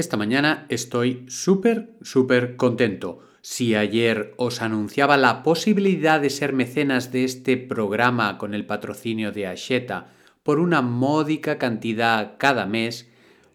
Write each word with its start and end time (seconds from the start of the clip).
Esta 0.00 0.16
mañana 0.16 0.64
estoy 0.70 1.26
súper, 1.28 1.90
súper 2.00 2.56
contento. 2.56 3.18
Si 3.42 3.74
ayer 3.74 4.32
os 4.38 4.62
anunciaba 4.62 5.18
la 5.18 5.42
posibilidad 5.42 6.22
de 6.22 6.30
ser 6.30 6.54
mecenas 6.54 7.12
de 7.12 7.24
este 7.24 7.58
programa 7.58 8.38
con 8.38 8.54
el 8.54 8.64
patrocinio 8.64 9.30
de 9.30 9.46
Asheta 9.46 10.10
por 10.42 10.58
una 10.58 10.80
módica 10.80 11.58
cantidad 11.58 12.36
cada 12.38 12.64
mes, 12.64 13.10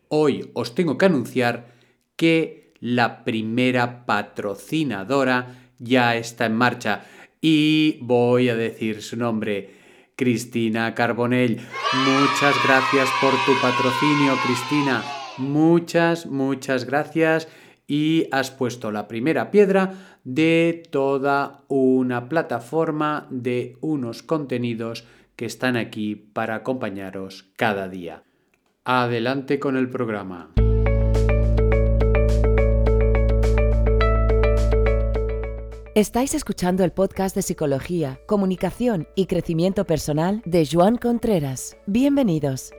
hoy 0.07 0.51
os 0.53 0.75
tengo 0.75 0.99
que 0.99 1.07
anunciar 1.07 1.73
que 2.15 2.75
la 2.79 3.23
primera 3.23 4.05
patrocinadora 4.05 5.71
ya 5.79 6.15
está 6.15 6.45
en 6.45 6.57
marcha 6.57 7.05
y 7.41 7.97
voy 8.01 8.49
a 8.49 8.55
decir 8.55 9.01
su 9.01 9.17
nombre. 9.17 9.73
Cristina 10.15 10.93
Carbonell. 10.93 11.59
Muchas 12.05 12.55
gracias 12.63 13.09
por 13.19 13.31
tu 13.31 13.59
patrocinio, 13.59 14.37
Cristina. 14.45 15.24
Muchas, 15.37 16.25
muchas 16.25 16.85
gracias 16.85 17.47
y 17.87 18.27
has 18.31 18.51
puesto 18.51 18.91
la 18.91 19.07
primera 19.07 19.51
piedra 19.51 20.19
de 20.23 20.83
toda 20.91 21.63
una 21.67 22.29
plataforma 22.29 23.27
de 23.29 23.77
unos 23.81 24.23
contenidos 24.23 25.05
que 25.35 25.45
están 25.45 25.75
aquí 25.75 26.15
para 26.15 26.55
acompañaros 26.55 27.51
cada 27.57 27.89
día. 27.89 28.23
Adelante 28.85 29.59
con 29.59 29.77
el 29.77 29.89
programa. 29.89 30.51
Estáis 35.95 36.35
escuchando 36.35 36.83
el 36.83 36.91
podcast 36.91 37.35
de 37.35 37.41
Psicología, 37.41 38.19
Comunicación 38.25 39.07
y 39.15 39.27
Crecimiento 39.27 39.85
Personal 39.85 40.41
de 40.45 40.67
Joan 40.69 40.97
Contreras. 40.97 41.77
Bienvenidos. 41.87 42.73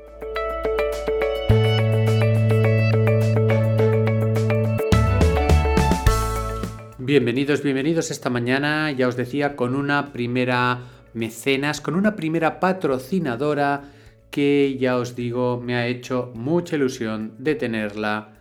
Bienvenidos, 7.07 7.63
bienvenidos 7.63 8.11
esta 8.11 8.31
mañana, 8.31 8.91
ya 8.91 9.07
os 9.07 9.15
decía, 9.15 9.55
con 9.55 9.77
una 9.77 10.13
primera 10.13 10.81
mecenas, 11.15 11.81
con 11.81 11.95
una 11.95 12.17
primera 12.17 12.59
patrocinadora 12.59 13.93
que 14.33 14.77
ya 14.81 14.97
os 14.97 15.15
digo 15.15 15.63
me 15.65 15.77
ha 15.77 15.87
hecho 15.87 16.33
mucha 16.35 16.75
ilusión 16.75 17.37
de 17.39 17.55
tenerla 17.55 18.33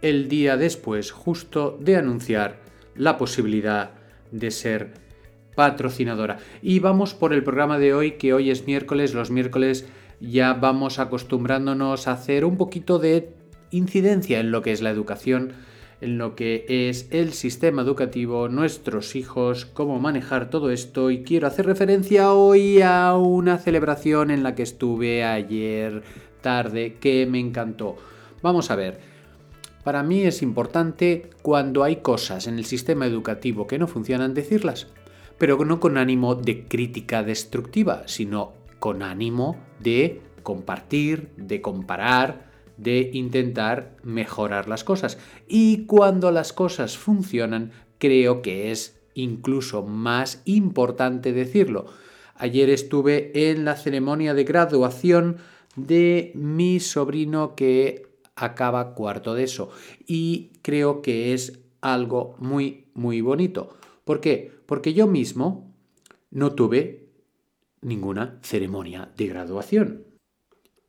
el 0.00 0.30
día 0.30 0.56
después 0.56 1.10
justo 1.10 1.76
de 1.78 1.96
anunciar 1.96 2.60
la 2.96 3.18
posibilidad 3.18 3.90
de 4.30 4.50
ser 4.50 4.94
patrocinadora. 5.54 6.38
Y 6.62 6.78
vamos 6.78 7.12
por 7.12 7.34
el 7.34 7.44
programa 7.44 7.78
de 7.78 7.92
hoy, 7.92 8.12
que 8.12 8.32
hoy 8.32 8.50
es 8.50 8.66
miércoles, 8.66 9.12
los 9.12 9.30
miércoles 9.30 9.86
ya 10.18 10.54
vamos 10.54 10.98
acostumbrándonos 10.98 12.08
a 12.08 12.12
hacer 12.12 12.46
un 12.46 12.56
poquito 12.56 12.98
de 12.98 13.34
incidencia 13.70 14.40
en 14.40 14.50
lo 14.50 14.62
que 14.62 14.72
es 14.72 14.80
la 14.80 14.88
educación 14.88 15.52
en 16.04 16.18
lo 16.18 16.36
que 16.36 16.66
es 16.68 17.08
el 17.10 17.32
sistema 17.32 17.80
educativo, 17.80 18.48
nuestros 18.48 19.16
hijos, 19.16 19.64
cómo 19.64 19.98
manejar 19.98 20.50
todo 20.50 20.70
esto 20.70 21.10
y 21.10 21.22
quiero 21.22 21.46
hacer 21.46 21.64
referencia 21.64 22.32
hoy 22.32 22.82
a 22.82 23.16
una 23.16 23.58
celebración 23.58 24.30
en 24.30 24.42
la 24.42 24.54
que 24.54 24.62
estuve 24.62 25.24
ayer 25.24 26.02
tarde 26.42 26.96
que 27.00 27.26
me 27.26 27.40
encantó. 27.40 27.96
Vamos 28.42 28.70
a 28.70 28.76
ver, 28.76 29.00
para 29.82 30.02
mí 30.02 30.22
es 30.22 30.42
importante 30.42 31.30
cuando 31.40 31.82
hay 31.82 31.96
cosas 31.96 32.46
en 32.46 32.58
el 32.58 32.66
sistema 32.66 33.06
educativo 33.06 33.66
que 33.66 33.78
no 33.78 33.86
funcionan 33.86 34.34
decirlas, 34.34 34.88
pero 35.38 35.56
no 35.64 35.80
con 35.80 35.96
ánimo 35.96 36.34
de 36.34 36.68
crítica 36.68 37.22
destructiva, 37.22 38.02
sino 38.06 38.52
con 38.78 39.02
ánimo 39.02 39.56
de 39.80 40.20
compartir, 40.42 41.30
de 41.38 41.62
comparar, 41.62 42.53
de 42.76 43.10
intentar 43.12 43.96
mejorar 44.02 44.68
las 44.68 44.84
cosas. 44.84 45.18
Y 45.48 45.86
cuando 45.86 46.30
las 46.30 46.52
cosas 46.52 46.98
funcionan, 46.98 47.72
creo 47.98 48.42
que 48.42 48.70
es 48.70 49.00
incluso 49.14 49.82
más 49.82 50.42
importante 50.44 51.32
decirlo. 51.32 51.86
Ayer 52.36 52.68
estuve 52.70 53.50
en 53.50 53.64
la 53.64 53.76
ceremonia 53.76 54.34
de 54.34 54.44
graduación 54.44 55.36
de 55.76 56.32
mi 56.34 56.80
sobrino 56.80 57.54
que 57.54 58.14
acaba 58.36 58.94
cuarto 58.94 59.34
de 59.34 59.44
eso 59.44 59.70
y 60.06 60.52
creo 60.62 61.02
que 61.02 61.32
es 61.32 61.60
algo 61.80 62.34
muy 62.38 62.84
muy 62.94 63.20
bonito. 63.20 63.76
¿Por 64.04 64.20
qué? 64.20 64.52
Porque 64.66 64.94
yo 64.94 65.06
mismo 65.06 65.72
no 66.30 66.52
tuve 66.54 67.08
ninguna 67.80 68.38
ceremonia 68.42 69.10
de 69.16 69.26
graduación. 69.26 70.13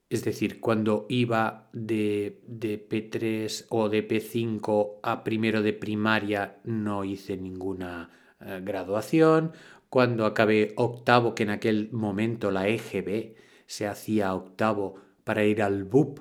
Es 0.10 0.24
decir, 0.24 0.60
cuando 0.60 1.08
iba 1.10 1.70
de, 1.74 2.42
P3 2.48 3.66
o 3.70 3.90
de 3.90 4.08
P5 4.08 5.00
a 5.02 5.24
primero 5.24 5.64
de 5.64 5.74
primaria 5.74 6.58
no 6.64 7.04
hice 7.04 7.38
ninguna 7.38 8.12
eh, 8.40 8.62
graduación. 8.64 9.54
Cuando 9.90 10.26
acabé 10.26 10.74
octavo, 10.78 11.34
que 11.34 11.44
en 11.44 11.50
aquel 11.50 11.90
momento 11.92 12.52
la 12.52 12.68
EGB 12.68 13.36
se 13.66 13.88
hacía 13.88 14.36
octavo 14.36 14.96
para 15.24 15.44
ir 15.44 15.64
al 15.64 15.86
BUP, 15.86 16.20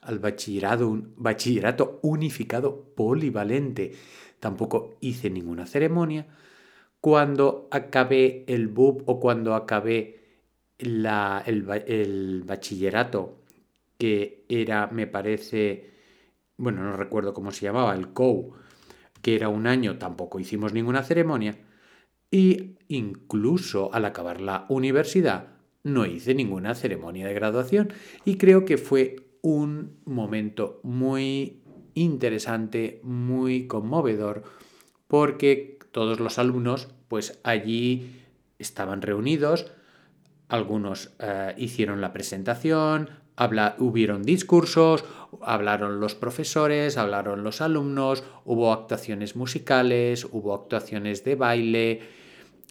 al 0.00 0.20
bachillerato, 0.20 0.88
un 0.88 1.12
bachillerato 1.16 2.00
unificado 2.02 2.94
polivalente, 2.94 3.92
tampoco 4.40 4.96
hice 5.00 5.28
ninguna 5.28 5.66
ceremonia. 5.66 6.28
Cuando 7.00 7.68
acabé 7.70 8.44
el 8.48 8.68
BUP 8.68 9.02
o 9.06 9.20
cuando 9.20 9.54
acabé 9.54 10.17
el, 10.78 12.42
bachillerato, 12.46 13.38
que 13.98 14.44
era, 14.48 14.86
me 14.88 15.06
parece, 15.06 15.90
bueno, 16.56 16.82
no 16.82 16.96
recuerdo 16.96 17.34
cómo 17.34 17.50
se 17.50 17.62
llamaba, 17.66 17.94
el 17.94 18.08
COU, 18.08 18.54
que 19.22 19.34
era 19.34 19.48
un 19.48 19.66
año, 19.66 19.98
tampoco 19.98 20.38
hicimos 20.38 20.72
ninguna 20.72 21.02
ceremonia. 21.02 21.56
Y 22.30 22.76
incluso 22.88 23.92
al 23.92 24.04
acabar 24.04 24.40
la 24.40 24.66
universidad, 24.68 25.48
no 25.82 26.06
hice 26.06 26.34
ninguna 26.34 26.74
ceremonia 26.74 27.26
de 27.26 27.34
graduación. 27.34 27.92
Y 28.24 28.36
creo 28.36 28.64
que 28.64 28.78
fue 28.78 29.16
un 29.42 29.98
momento 30.04 30.80
muy 30.82 31.62
interesante, 31.94 33.00
muy 33.02 33.66
conmovedor, 33.66 34.44
porque 35.06 35.78
todos 35.90 36.20
los 36.20 36.38
alumnos, 36.38 36.88
pues 37.08 37.40
allí 37.42 38.12
estaban 38.58 39.02
reunidos, 39.02 39.72
algunos 40.48 41.12
eh, 41.18 41.54
hicieron 41.58 42.00
la 42.00 42.12
presentación, 42.12 43.10
habla, 43.36 43.76
hubieron 43.78 44.22
discursos, 44.22 45.04
hablaron 45.42 46.00
los 46.00 46.14
profesores, 46.14 46.96
hablaron 46.96 47.44
los 47.44 47.60
alumnos, 47.60 48.24
hubo 48.44 48.72
actuaciones 48.72 49.36
musicales, 49.36 50.26
hubo 50.30 50.54
actuaciones 50.54 51.22
de 51.24 51.36
baile 51.36 52.00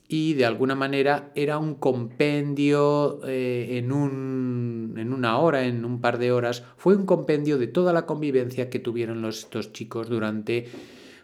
y 0.10 0.34
de 0.34 0.46
alguna 0.46 0.76
manera 0.76 1.32
era 1.36 1.58
un 1.58 1.76
compendio 1.76 3.20
eh, 3.28 3.78
en, 3.78 3.92
un, 3.92 4.96
en, 4.98 5.14
una 5.14 5.38
hora, 5.38 5.66
en 5.66 5.86
un 5.86 6.02
par 6.02 6.18
de 6.18 6.32
horas, 6.32 6.64
fue 6.78 6.96
un 6.96 7.06
compendio 7.06 7.58
de 7.58 7.68
toda 7.68 7.94
la 7.94 8.06
convivencia 8.06 8.70
que 8.70 8.80
tuvieron 8.80 9.22
los, 9.22 9.40
estos 9.40 9.74
chicos 9.74 10.10
durante 10.10 10.68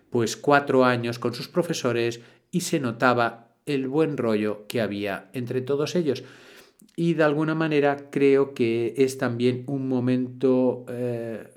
pues 0.10 0.38
cuatro 0.38 0.86
años 0.86 1.18
con 1.18 1.34
sus 1.34 1.48
profesores 1.48 2.22
y 2.52 2.62
se 2.62 2.80
notaba 2.80 3.53
el 3.66 3.88
buen 3.88 4.18
rollo 4.18 4.66
que 4.68 4.82
había 4.82 5.30
entre 5.34 5.62
todos 5.62 5.96
ellos. 5.96 6.24
Y 6.96 7.14
de 7.16 7.24
alguna 7.24 7.56
manera 7.56 8.10
creo 8.12 8.54
que 8.54 8.94
es 8.98 9.18
también 9.18 9.64
un 9.68 9.88
momento 9.88 10.86
eh, 10.90 11.48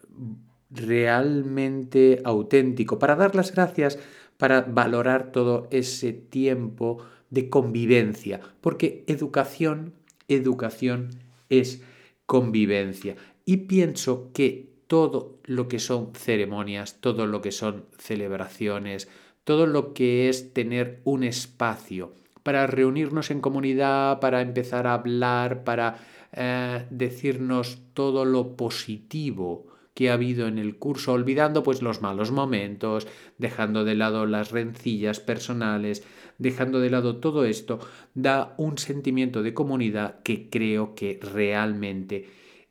realmente 0.70 2.20
auténtico 2.24 2.98
para 2.98 3.16
dar 3.16 3.34
las 3.34 3.54
gracias, 3.54 3.98
para 4.38 4.62
valorar 4.62 5.32
todo 5.32 5.68
ese 5.70 6.12
tiempo 6.12 7.04
de 7.30 7.48
convivencia, 7.48 8.40
porque 8.60 9.04
educación, 9.06 9.94
educación 10.28 11.10
es 11.48 11.82
convivencia. 12.26 13.16
Y 13.44 13.58
pienso 13.58 14.30
que 14.32 14.76
todo 14.86 15.38
lo 15.44 15.68
que 15.68 15.78
son 15.78 16.12
ceremonias, 16.14 17.00
todo 17.00 17.26
lo 17.26 17.40
que 17.40 17.52
son 17.52 17.86
celebraciones, 17.98 19.08
todo 19.46 19.68
lo 19.68 19.94
que 19.94 20.28
es 20.28 20.52
tener 20.52 21.00
un 21.04 21.22
espacio 21.22 22.12
para 22.42 22.66
reunirnos 22.66 23.30
en 23.30 23.40
comunidad, 23.40 24.18
para 24.18 24.40
empezar 24.40 24.88
a 24.88 24.94
hablar, 24.94 25.62
para 25.62 25.98
eh, 26.32 26.84
decirnos 26.90 27.78
todo 27.94 28.24
lo 28.24 28.56
positivo 28.56 29.68
que 29.94 30.10
ha 30.10 30.14
habido 30.14 30.48
en 30.48 30.58
el 30.58 30.78
curso, 30.78 31.12
olvidando 31.12 31.62
pues 31.62 31.80
los 31.80 32.02
malos 32.02 32.32
momentos, 32.32 33.06
dejando 33.38 33.84
de 33.84 33.94
lado 33.94 34.26
las 34.26 34.50
rencillas 34.50 35.20
personales, 35.20 36.02
dejando 36.38 36.80
de 36.80 36.90
lado 36.90 37.18
todo 37.18 37.44
esto, 37.44 37.78
da 38.14 38.52
un 38.58 38.78
sentimiento 38.78 39.44
de 39.44 39.54
comunidad 39.54 40.24
que 40.24 40.50
creo 40.50 40.96
que 40.96 41.20
realmente 41.22 42.28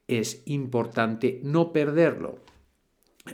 es 0.10 0.44
importante 0.46 1.40
no 1.42 1.72
perderlo 1.72 2.40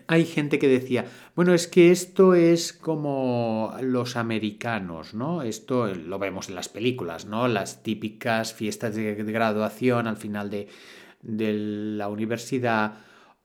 hay 0.08 0.26
gente 0.26 0.60
que 0.60 0.68
decía, 0.68 1.06
bueno, 1.36 1.54
es 1.54 1.68
que 1.68 1.92
esto 1.92 2.34
es 2.34 2.74
como 2.74 3.76
los 3.82 4.16
americanos, 4.16 5.14
¿no? 5.14 5.42
Esto 5.42 5.94
lo 5.94 6.18
vemos 6.18 6.50
en 6.50 6.56
las 6.56 6.70
películas, 6.70 7.26
¿no? 7.26 7.48
Las 7.48 7.84
típicas 7.84 8.54
fiestas 8.54 8.96
de, 8.96 9.16
graduación 9.16 10.08
al 10.08 10.18
final 10.18 10.50
de, 10.50 10.68
de 11.22 11.54
la 11.54 12.08
universidad 12.08 12.94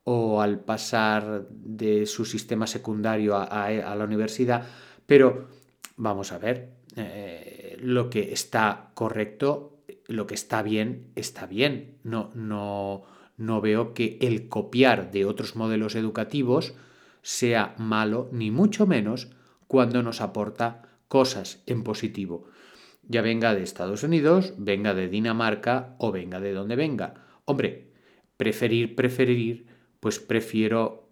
o 0.04 0.40
al 0.40 0.60
pasar 0.60 1.48
de 1.50 2.06
su 2.06 2.25
sistema 2.25 2.69
secundario 2.69 3.37
a, 3.37 3.70
la 3.70 4.04
universidad, 4.04 4.64
pero 5.04 5.49
vamos 5.96 6.31
a 6.31 6.38
ver, 6.38 6.75
eh, 6.94 7.76
lo 7.81 8.08
que 8.08 8.32
está 8.32 8.92
correcto, 8.94 9.81
lo 10.06 10.28
que 10.28 10.34
está 10.34 10.62
bien, 10.62 11.08
está 11.16 11.46
bien. 11.46 11.99
No, 12.04 12.31
no, 12.34 13.02
no 13.36 13.60
veo 13.60 13.94
que 13.94 14.18
el 14.20 14.48
copiar 14.48 15.10
de 15.10 15.24
otros 15.24 15.56
modelos 15.56 15.94
educativos 15.94 16.74
sea 17.22 17.74
malo, 17.78 18.28
ni 18.32 18.50
mucho 18.50 18.86
menos 18.86 19.28
cuando 19.66 20.02
nos 20.02 20.20
aporta 20.20 20.82
cosas 21.08 21.62
en 21.66 21.82
positivo. 21.82 22.48
Ya 23.02 23.22
venga 23.22 23.54
de 23.54 23.62
Estados 23.62 24.02
Unidos, 24.02 24.54
venga 24.58 24.94
de 24.94 25.08
Dinamarca 25.08 25.94
o 25.98 26.12
venga 26.12 26.40
de 26.40 26.52
donde 26.52 26.76
venga. 26.76 27.14
Hombre, 27.44 27.92
preferir, 28.36 28.96
preferir, 28.96 29.66
pues 30.00 30.18
prefiero 30.18 31.08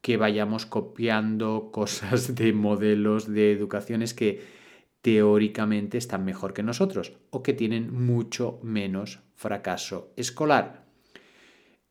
que 0.00 0.16
vayamos 0.16 0.66
copiando 0.66 1.70
cosas 1.72 2.34
de 2.34 2.52
modelos 2.52 3.26
de 3.26 3.52
educaciones 3.52 4.14
que 4.14 4.60
teóricamente 5.02 5.98
están 5.98 6.24
mejor 6.24 6.52
que 6.52 6.62
nosotros 6.62 7.14
o 7.30 7.42
que 7.42 7.54
tienen 7.54 7.92
mucho 7.92 8.60
menos 8.62 9.20
fracaso 9.34 10.12
escolar. 10.16 10.79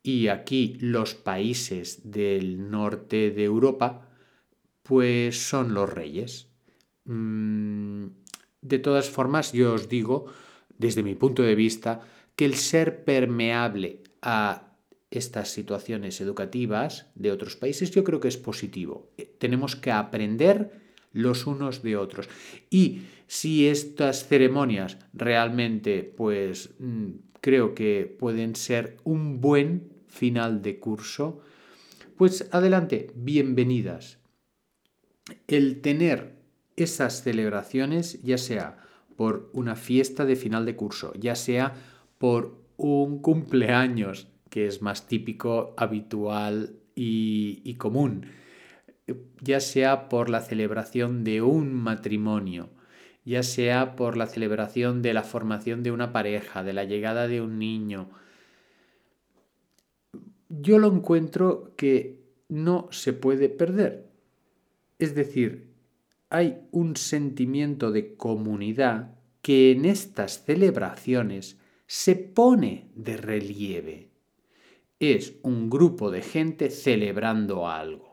Y 0.02 0.28
aquí 0.28 0.78
los 0.80 1.14
países 1.14 2.12
del 2.12 2.70
norte 2.70 3.32
de 3.32 3.44
Europa 3.44 4.10
pues 4.84 5.48
son 5.48 5.74
los 5.74 5.92
reyes. 5.92 6.48
Mm, 7.06 8.08
de 8.62 8.80
todas 8.80 9.10
formas, 9.10 9.52
yo 9.54 9.74
os 9.74 9.88
digo, 9.88 10.26
desde 10.78 11.04
mi 11.04 11.16
punto 11.16 11.44
de 11.44 11.56
vista, 11.56 12.02
que 12.36 12.46
el 12.46 12.56
ser 12.56 13.04
permeable 13.04 14.02
a 14.22 14.70
estas 15.12 15.50
situaciones 15.50 16.22
educativas 16.22 17.08
de 17.16 17.32
otros 17.32 17.56
países 17.56 17.92
yo 17.92 18.04
creo 18.04 18.20
que 18.20 18.28
es 18.28 18.38
positivo. 18.38 19.12
Eh, 19.18 19.32
tenemos 19.38 19.76
que 19.76 19.92
aprender 19.92 20.72
los 21.12 21.48
unos 21.48 21.82
de 21.82 21.98
otros. 21.98 22.30
Y 22.70 23.02
si 23.30 23.68
estas 23.68 24.28
ceremonias 24.28 24.98
realmente, 25.14 26.02
pues 26.04 26.74
mm, 26.80 27.10
creo 27.42 27.76
que 27.76 28.18
pueden 28.18 28.56
ser 28.56 28.98
un 29.04 29.40
buen 29.40 29.94
final 30.08 30.64
de 30.64 30.80
curso, 30.80 31.40
pues 32.18 32.50
adelante, 32.52 33.12
bienvenidas. 33.14 34.18
El 35.48 35.82
tener 35.82 36.40
esas 36.76 37.22
celebraciones, 37.22 38.20
ya 38.24 38.40
sea 38.40 38.80
por 39.16 39.52
una 39.54 39.76
fiesta 39.76 40.26
de 40.26 40.36
final 40.36 40.66
de 40.66 40.76
curso, 40.76 41.14
ya 41.14 41.36
sea 41.36 41.76
por 42.18 42.60
un 42.78 43.22
cumpleaños, 43.22 44.28
que 44.50 44.66
es 44.66 44.82
más 44.82 45.06
típico, 45.06 45.76
habitual 45.78 46.80
y, 46.96 47.76
común, 47.76 48.26
ya 49.40 49.60
sea 49.60 50.10
por 50.10 50.32
la 50.32 50.42
celebración 50.42 51.24
de 51.24 51.44
un 51.44 51.76
matrimonio, 51.76 52.72
ya 53.26 53.44
sea 53.44 53.96
por 53.96 54.18
la 54.18 54.28
celebración 54.28 55.02
de 55.02 55.14
la 55.14 55.24
formación 55.24 55.84
de 55.84 55.92
una 55.92 56.12
pareja, 56.12 56.64
de 56.64 56.74
la 56.74 56.84
llegada 56.84 57.28
de 57.28 57.42
un 57.42 57.60
niño. 57.60 58.10
Yo 60.50 60.80
lo 60.80 60.88
encuentro 60.88 61.74
que 61.76 62.20
no 62.48 62.88
se 62.92 63.14
puede 63.14 63.50
perder. 63.50 64.10
Es 64.98 65.16
decir, 65.16 65.70
hay 66.30 66.60
un 66.72 66.96
sentimiento 66.96 67.92
de 67.92 68.16
comunidad 68.16 69.16
que 69.42 69.72
en 69.72 69.86
estas 69.86 70.44
celebraciones 70.44 71.58
se 71.88 72.16
pone 72.16 72.90
de 72.96 73.18
relieve. 73.18 74.10
Es 75.00 75.36
un 75.44 75.70
grupo 75.70 76.12
de 76.12 76.22
gente 76.22 76.70
celebrando 76.70 77.68
algo. 77.68 78.09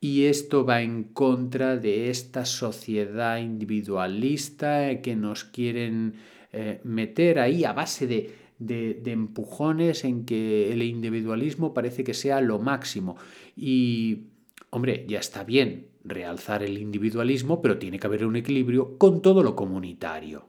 Y 0.00 0.24
esto 0.24 0.64
va 0.64 0.80
en 0.80 1.04
contra 1.04 1.76
de 1.76 2.08
esta 2.08 2.46
sociedad 2.46 3.38
individualista 3.38 5.02
que 5.02 5.14
nos 5.14 5.44
quieren 5.44 6.14
eh, 6.52 6.80
meter 6.84 7.38
ahí 7.38 7.64
a 7.64 7.74
base 7.74 8.06
de, 8.06 8.34
de, 8.60 9.12
empujones 9.12 10.04
en 10.04 10.24
que 10.24 10.72
el 10.72 10.82
individualismo 10.82 11.74
parece 11.74 12.04
que 12.04 12.14
sea 12.14 12.40
lo 12.40 12.58
máximo. 12.58 13.16
Y, 13.56 14.28
hombre, 14.70 15.04
ya 15.08 15.18
está 15.18 15.44
bien, 15.44 15.88
realzar 16.04 16.62
el 16.62 16.78
individualismo, 16.78 17.60
pero 17.60 17.78
tiene 17.78 17.98
que 17.98 18.06
haber 18.06 18.24
un 18.24 18.36
equilibrio 18.36 18.96
con 18.98 19.22
todo 19.22 19.42
lo 19.42 19.56
comunitario. 19.56 20.48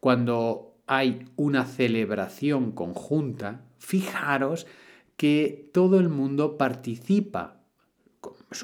Cuando 0.00 0.76
hay 0.86 1.24
una 1.36 1.64
celebración 1.64 2.72
conjunta, 2.72 3.64
fijaros 3.78 4.66
que 5.16 5.70
todo 5.72 5.98
el 5.98 6.08
mundo 6.08 6.56
participa, 6.56 7.57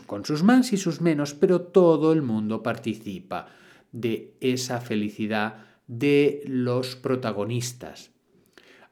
con 0.07 0.25
sus 0.25 0.43
más 0.43 0.73
y 0.73 0.77
sus 0.77 1.01
menos, 1.01 1.35
pero 1.35 1.61
todo 1.61 2.13
el 2.13 2.23
mundo 2.23 2.63
participa 2.63 3.47
de 3.93 4.35
esa 4.41 4.81
felicidad 4.81 5.67
de 5.87 6.43
los 6.47 6.97
protagonistas. 6.97 8.11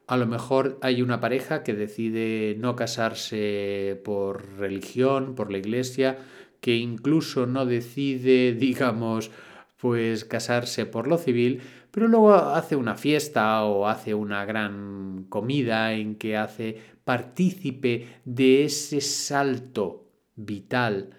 A 0.07 0.17
lo 0.17 0.27
mejor 0.27 0.77
hay 0.81 1.01
una 1.01 1.19
pareja 1.19 1.63
que 1.63 1.73
decide 1.73 2.55
no 2.59 2.75
casarse 2.75 4.01
por 4.03 4.57
religión, 4.57 5.35
por 5.35 5.51
la 5.51 5.57
iglesia, 5.57 6.19
que 6.59 6.75
incluso 6.75 7.45
no 7.45 7.65
decide, 7.65 8.53
digamos, 8.59 9.31
pues 9.77 10.23
casarse 10.25 10.85
por 10.85 11.07
lo 11.07 11.17
civil, 11.17 11.61
pero 11.91 12.07
luego 12.07 12.33
hace 12.33 12.75
una 12.75 12.95
fiesta 12.95 13.63
o 13.65 13.87
hace 13.87 14.13
una 14.13 14.45
gran 14.45 15.25
comida 15.29 15.93
en 15.93 16.15
que 16.15 16.37
hace 16.37 16.77
partícipe 17.03 18.07
de 18.23 18.63
ese 18.63 19.01
salto 19.01 20.02
vital, 20.35 21.11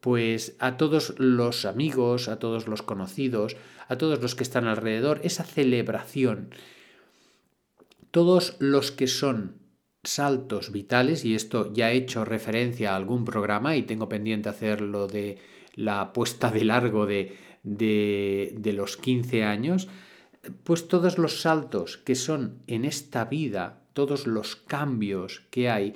pues 0.00 0.56
a 0.58 0.76
todos 0.76 1.14
los 1.18 1.64
amigos, 1.64 2.28
a 2.28 2.38
todos 2.38 2.68
los 2.68 2.82
conocidos, 2.82 3.56
a 3.88 3.96
todos 3.96 4.20
los 4.20 4.34
que 4.34 4.42
están 4.42 4.66
alrededor, 4.66 5.20
esa 5.24 5.44
celebración, 5.44 6.50
todos 8.10 8.56
los 8.58 8.92
que 8.92 9.06
son 9.06 9.58
saltos 10.04 10.70
vitales, 10.70 11.24
y 11.24 11.34
esto 11.34 11.72
ya 11.72 11.90
he 11.90 11.96
hecho 11.96 12.24
referencia 12.24 12.92
a 12.92 12.96
algún 12.96 13.24
programa 13.24 13.76
y 13.76 13.82
tengo 13.82 14.08
pendiente 14.08 14.48
hacerlo 14.48 15.08
de 15.08 15.38
la 15.74 16.12
puesta 16.12 16.50
de 16.50 16.64
largo 16.64 17.06
de, 17.06 17.36
de, 17.62 18.72
los 18.72 18.96
15 18.96 19.44
años, 19.44 19.88
pues 20.64 20.88
todos 20.88 21.18
los 21.18 21.40
saltos 21.40 21.96
que 21.96 22.14
son 22.14 22.62
en 22.66 22.84
esta 22.84 23.24
vida, 23.24 23.82
todos 23.92 24.26
los 24.26 24.56
cambios 24.56 25.42
que 25.50 25.68
hay, 25.68 25.94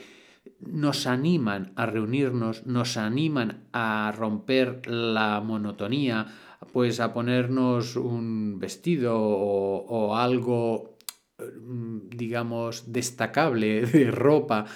nos 0.61 1.07
animan 1.07 1.73
a 1.77 1.87
reunirnos, 1.87 2.67
nos 2.67 2.97
animan 2.97 3.65
a 3.73 4.13
romper 4.17 4.87
la 4.87 5.41
monotonía, 5.41 6.27
pues 6.73 7.01
a 7.01 7.13
ponernos 7.13 7.97
un 7.97 8.59
vestido 8.59 9.17
o, 9.19 10.17
algo 10.17 10.97
Mm, 11.41 12.11
digamos, 12.11 12.93
destacable 12.93 13.87
de 13.87 14.11
ropa. 14.11 14.67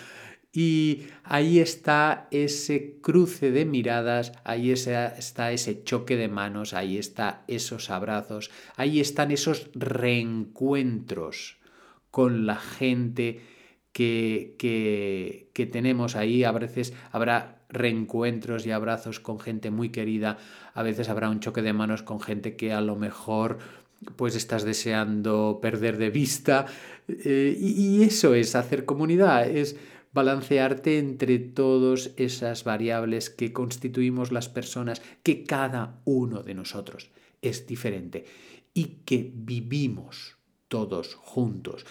Y 0.53 1.07
ahí 1.25 1.59
está 1.59 2.29
ese 2.31 2.99
cruce 3.01 3.51
de 3.51 3.65
miradas, 3.65 4.33
ahí 4.45 4.71
está 4.71 5.51
ese 5.51 5.83
choque 5.83 6.17
de 6.17 6.29
manos, 6.29 6.75
ahí 6.75 6.97
está 6.97 7.43
esos 7.49 7.91
abrazos, 7.91 8.53
ahí 8.77 9.01
están 9.01 9.33
esos 9.33 9.69
reencuentros 9.75 11.57
con 12.13 12.47
la 12.47 12.55
gente 12.55 13.41
que, 13.95 14.57
que, 15.55 15.67
tenemos 15.67 16.17
ahí. 16.17 16.43
A 16.45 16.53
veces 16.53 16.93
habrá 17.13 17.65
reencuentros 17.71 18.67
y 18.67 18.73
abrazos 18.73 19.21
con 19.21 19.39
gente 19.39 19.71
muy 19.71 19.91
querida, 19.91 20.37
a 20.75 20.83
veces 20.83 21.09
habrá 21.09 21.31
un 21.31 21.41
choque 21.41 21.63
de 21.63 21.73
manos 21.73 22.03
con 22.03 22.21
gente 22.21 22.57
que 22.57 22.73
a 22.73 22.81
lo 22.81 22.97
mejor 22.97 23.59
pues 24.17 24.35
estás 24.35 24.65
deseando 24.65 25.61
perder 25.63 25.97
de 25.97 26.11
vista. 26.11 26.67
Eh, 27.09 27.57
y, 27.59 28.03
eso 28.03 28.35
es 28.35 28.57
hacer 28.57 28.85
comunidad, 28.85 29.49
es 29.49 29.77
balancearte 30.13 30.99
entre 30.99 31.39
todas 31.39 32.11
esas 32.17 32.65
variables 32.65 33.31
que 33.31 33.53
constituimos 33.53 34.33
las 34.33 34.49
personas, 34.49 35.03
que 35.23 35.45
cada 35.45 36.01
uno 36.05 36.43
de 36.43 36.55
nosotros 36.55 37.11
es 37.43 37.67
diferente 37.67 38.25
y 38.75 39.03
que 39.05 39.31
vivimos 39.33 40.37
todos 40.69 41.15
juntos. 41.15 41.87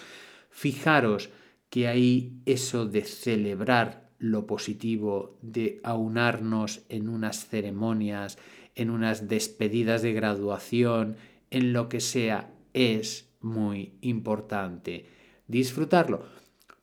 Fijaros 0.50 1.30
que 1.74 1.88
hay 1.88 2.38
eso 2.46 2.86
de 2.86 3.02
celebrar 3.02 4.08
lo 4.20 4.46
positivo, 4.46 5.36
de 5.42 5.80
aunarnos 5.82 6.82
en 6.88 7.08
unas 7.08 7.48
ceremonias, 7.48 8.38
en 8.76 8.90
unas 8.90 9.26
despedidas 9.26 10.00
de 10.00 10.12
graduación, 10.12 11.16
en 11.50 11.72
lo 11.72 11.88
que 11.88 11.98
sea, 11.98 12.52
es 12.74 13.28
muy 13.40 13.94
importante 14.02 15.06
disfrutarlo. 15.48 16.22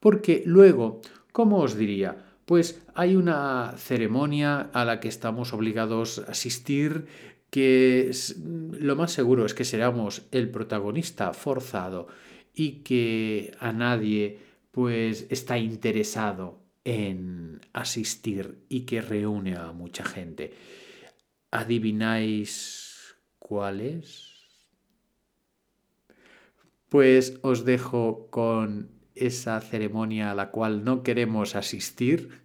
Porque 0.01 0.43
luego, 0.45 0.99
¿cómo 1.31 1.59
os 1.59 1.77
diría? 1.77 2.25
Pues 2.43 2.85
hay 2.93 3.15
una 3.15 3.75
ceremonia 3.77 4.71
a 4.73 4.83
la 4.83 4.99
que 4.99 5.07
estamos 5.07 5.53
obligados 5.53 6.19
a 6.19 6.31
asistir 6.31 7.05
que 7.49 8.11
lo 8.77 8.97
más 8.97 9.13
seguro 9.13 9.45
es 9.45 9.53
que 9.53 9.63
seramos 9.63 10.23
el 10.31 10.49
protagonista 10.49 11.31
forzado 11.31 12.09
y 12.53 12.81
que 12.83 13.55
a 13.61 13.71
nadie 13.71 14.50
pues 14.71 15.27
está 15.29 15.57
interesado 15.57 16.61
en 16.83 17.61
asistir 17.73 18.65
y 18.69 18.81
que 18.81 19.01
reúne 19.01 19.55
a 19.55 19.71
mucha 19.71 20.03
gente. 20.03 20.53
¿Adivináis 21.51 23.15
cuál 23.39 23.81
es? 23.81 24.31
Pues 26.89 27.39
os 27.41 27.65
dejo 27.65 28.27
con 28.29 28.89
esa 29.15 29.59
ceremonia 29.61 30.31
a 30.31 30.35
la 30.35 30.51
cual 30.51 30.83
no 30.83 31.03
queremos 31.03 31.55
asistir 31.55 32.41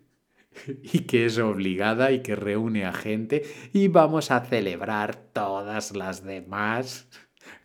y 0.82 1.00
que 1.00 1.26
es 1.26 1.38
obligada 1.38 2.12
y 2.12 2.20
que 2.20 2.36
reúne 2.36 2.84
a 2.84 2.92
gente 2.92 3.44
y 3.72 3.88
vamos 3.88 4.30
a 4.30 4.40
celebrar 4.40 5.16
todas 5.16 5.96
las 5.96 6.24
demás 6.24 7.08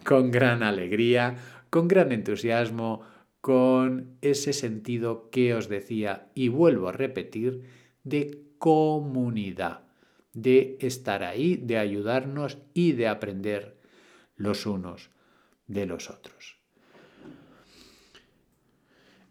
con 0.03 0.32
gran 0.32 0.63
alegría, 0.63 1.38
con 1.70 1.88
gran 1.88 2.12
entusiasmo, 2.12 3.01
con 3.41 4.17
ese 4.21 4.53
sentido 4.53 5.29
que 5.31 5.55
os 5.55 5.67
decía 5.67 6.29
y 6.36 6.48
vuelvo 6.48 6.89
a 6.89 6.91
repetir 6.91 7.63
de 8.03 8.43
comunidad, 8.60 9.81
de 10.33 10.77
estar 10.79 11.24
ahí, 11.24 11.57
de 11.57 11.79
ayudarnos 11.79 12.60
y 12.74 12.93
de 12.93 13.07
aprender 13.07 13.77
los 14.36 14.65
unos 14.67 15.10
de 15.67 15.88
los 15.88 16.10
otros. 16.10 16.62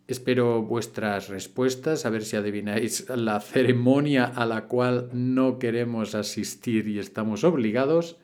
Espero 0.09 0.62
vuestras 0.62 1.29
respuestas, 1.29 2.05
a 2.05 2.11
ver 2.11 2.25
si 2.25 2.35
adivináis 2.35 3.09
la 3.11 3.38
ceremonia 3.38 4.25
a 4.25 4.45
la 4.45 4.67
cual 4.67 5.09
no 5.12 5.61
queremos 5.61 6.17
asistir 6.17 6.88
y 6.88 6.99
estamos 6.99 7.45
obligados. 7.45 8.17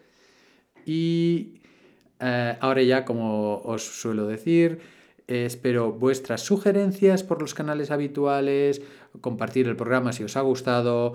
Y 0.84 1.60
eh, 2.18 2.56
ahora 2.58 2.82
ya, 2.82 3.04
como 3.04 3.58
os 3.58 3.84
suelo 3.84 4.26
decir, 4.26 4.80
espero 5.26 5.92
vuestras 5.92 6.42
sugerencias 6.42 7.22
por 7.22 7.40
los 7.40 7.54
canales 7.54 7.90
habituales, 7.90 8.82
compartir 9.20 9.66
el 9.68 9.76
programa 9.76 10.12
si 10.12 10.24
os 10.24 10.36
ha 10.36 10.40
gustado. 10.40 11.14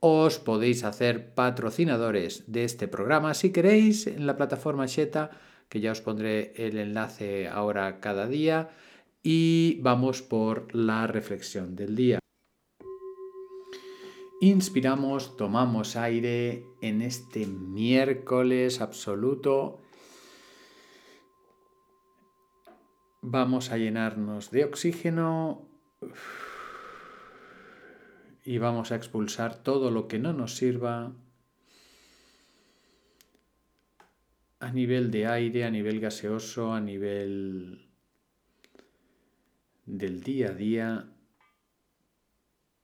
Os 0.00 0.38
podéis 0.38 0.84
hacer 0.84 1.34
patrocinadores 1.34 2.44
de 2.46 2.64
este 2.64 2.88
programa 2.88 3.34
si 3.34 3.52
queréis 3.52 4.06
en 4.06 4.26
la 4.26 4.36
plataforma 4.36 4.86
Sheta, 4.86 5.30
que 5.68 5.80
ya 5.80 5.92
os 5.92 6.00
pondré 6.00 6.52
el 6.56 6.78
enlace 6.78 7.48
ahora 7.48 8.00
cada 8.00 8.26
día 8.26 8.70
y 9.22 9.78
vamos 9.82 10.22
por 10.22 10.74
la 10.74 11.06
reflexión 11.06 11.76
del 11.76 11.94
día. 11.94 12.18
Inspiramos, 14.40 15.36
tomamos 15.36 15.96
aire 15.96 16.64
en 16.80 17.02
este 17.02 17.46
miércoles 17.46 18.80
absoluto. 18.80 19.80
Vamos 23.22 23.70
a 23.70 23.76
llenarnos 23.76 24.50
de 24.50 24.64
oxígeno 24.64 25.68
y 28.44 28.58
vamos 28.58 28.92
a 28.92 28.96
expulsar 28.96 29.62
todo 29.62 29.90
lo 29.90 30.08
que 30.08 30.18
no 30.18 30.32
nos 30.32 30.56
sirva 30.56 31.12
a 34.58 34.72
nivel 34.72 35.10
de 35.10 35.26
aire, 35.26 35.64
a 35.64 35.70
nivel 35.70 36.00
gaseoso, 36.00 36.72
a 36.72 36.80
nivel 36.80 37.90
del 39.86 40.22
día 40.22 40.50
a 40.50 40.54
día, 40.54 41.12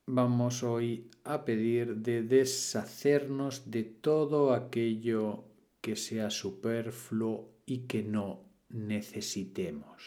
vamos 0.07 0.63
hoy 0.63 1.09
a 1.23 1.45
pedir 1.45 1.97
de 1.97 2.23
deshacernos 2.23 3.71
de 3.71 3.83
todo 3.83 4.53
aquello 4.53 5.45
que 5.81 5.95
sea 5.95 6.29
superfluo 6.29 7.53
y 7.65 7.87
que 7.87 8.03
no 8.03 8.46
necesitemos. 8.69 10.03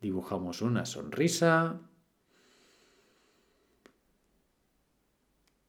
Dibujamos 0.00 0.62
una 0.62 0.84
sonrisa 0.84 1.80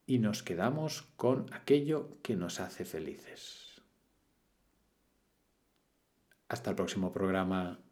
y 0.05 0.19
nos 0.19 0.43
quedamos 0.43 1.03
con 1.15 1.53
aquello 1.53 2.17
que 2.21 2.35
nos 2.35 2.59
hace 2.59 2.85
felices. 2.85 3.81
Hasta 6.47 6.71
el 6.71 6.75
próximo 6.75 7.11
programa. 7.11 7.82